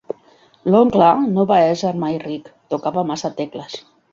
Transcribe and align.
L'oncle 0.75 1.09
no 1.35 1.45
va 1.53 1.59
ésser 1.75 1.93
mai 2.07 2.17
ric: 2.25 2.51
tocava 2.75 3.07
massa 3.13 3.33
tecles. 3.43 3.79